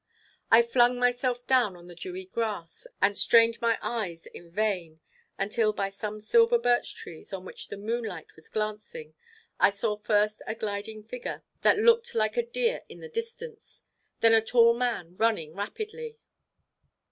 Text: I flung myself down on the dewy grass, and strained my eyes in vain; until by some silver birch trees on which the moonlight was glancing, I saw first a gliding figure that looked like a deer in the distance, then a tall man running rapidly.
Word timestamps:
I 0.49 0.63
flung 0.63 0.97
myself 0.97 1.45
down 1.45 1.75
on 1.75 1.85
the 1.85 1.93
dewy 1.93 2.25
grass, 2.25 2.87
and 3.03 3.15
strained 3.15 3.61
my 3.61 3.77
eyes 3.83 4.25
in 4.25 4.49
vain; 4.49 4.99
until 5.37 5.73
by 5.73 5.89
some 5.89 6.19
silver 6.19 6.57
birch 6.57 6.95
trees 6.95 7.31
on 7.31 7.45
which 7.45 7.67
the 7.67 7.77
moonlight 7.77 8.35
was 8.35 8.49
glancing, 8.49 9.13
I 9.59 9.69
saw 9.69 9.95
first 9.97 10.41
a 10.47 10.55
gliding 10.55 11.03
figure 11.03 11.43
that 11.61 11.77
looked 11.77 12.15
like 12.15 12.35
a 12.35 12.41
deer 12.41 12.81
in 12.89 12.99
the 12.99 13.09
distance, 13.09 13.83
then 14.21 14.33
a 14.33 14.43
tall 14.43 14.73
man 14.73 15.17
running 15.17 15.53
rapidly. 15.53 16.17